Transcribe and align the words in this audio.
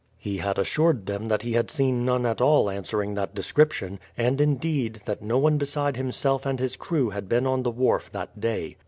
He 0.17 0.39
had 0.39 0.57
assured 0.57 1.05
them 1.05 1.29
he 1.41 1.51
had 1.53 1.69
seen 1.69 2.03
none 2.03 2.25
at 2.25 2.41
all 2.41 2.71
answering 2.71 3.13
that 3.13 3.35
description, 3.35 3.99
and, 4.17 4.41
indeed, 4.41 4.99
that 5.05 5.21
no 5.21 5.37
one 5.37 5.59
beside 5.59 5.95
himself 5.95 6.43
and 6.43 6.59
his 6.59 6.75
crew 6.75 7.11
had 7.11 7.29
been 7.29 7.45
on 7.45 7.61
the 7.61 7.69
wharf 7.69 8.09
that 8.11 8.39
day. 8.41 8.77